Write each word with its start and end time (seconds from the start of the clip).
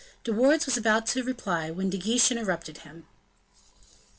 De 0.23 0.33
Wardes 0.33 0.65
was 0.65 0.75
about 0.77 1.05
to 1.05 1.21
reply, 1.23 1.69
when 1.69 1.91
De 1.91 1.97
Guiche 1.99 2.31
interrupted 2.31 2.79
him. 2.79 3.05